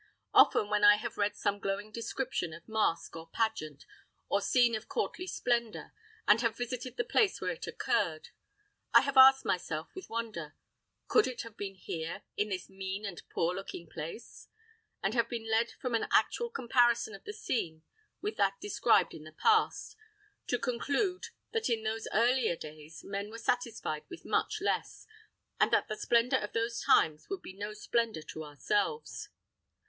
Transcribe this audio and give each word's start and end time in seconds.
Often, 0.33 0.69
when 0.71 0.83
I 0.83 0.95
have 0.95 1.19
read 1.19 1.35
some 1.35 1.59
glowing 1.59 1.91
description 1.91 2.53
of 2.53 2.67
mask 2.67 3.15
or 3.15 3.29
pageant, 3.29 3.85
or 4.29 4.41
scene 4.41 4.73
of 4.73 4.87
courtly 4.87 5.27
splendor, 5.27 5.93
and 6.27 6.41
have 6.41 6.57
visited 6.57 6.97
the 6.97 7.03
place 7.03 7.39
where 7.39 7.51
it 7.51 7.67
occurred, 7.67 8.29
I 8.95 9.01
have 9.01 9.15
asked 9.15 9.45
myself, 9.45 9.93
with 9.93 10.09
wonder, 10.09 10.55
"Could 11.07 11.27
it 11.27 11.43
have 11.43 11.55
been 11.55 11.75
here, 11.75 12.23
in 12.35 12.49
this 12.49 12.67
mean 12.67 13.05
and 13.05 13.21
poor 13.29 13.53
looking 13.53 13.87
place?" 13.87 14.47
and 15.03 15.13
have 15.13 15.29
been 15.29 15.47
led 15.47 15.69
from 15.73 15.93
an 15.93 16.07
actual 16.09 16.49
comparison 16.49 17.13
of 17.13 17.23
the 17.23 17.31
scene 17.31 17.83
with 18.21 18.37
that 18.37 18.59
described 18.59 19.13
in 19.13 19.23
the 19.23 19.31
past, 19.31 19.95
to 20.47 20.57
conclude 20.57 21.27
that 21.51 21.69
in 21.69 21.83
those 21.83 22.07
earlier 22.11 22.55
days 22.55 23.03
men 23.03 23.29
were 23.29 23.37
satisfied 23.37 24.05
with 24.09 24.25
much 24.25 24.61
less, 24.61 25.05
and 25.59 25.69
that 25.71 25.87
the 25.87 25.95
splendor 25.95 26.37
of 26.37 26.53
those 26.53 26.81
times 26.81 27.29
would 27.29 27.43
be 27.43 27.53
no 27.53 27.71
splendor 27.73 28.23
to 28.23 28.43
ourselves. 28.43 29.29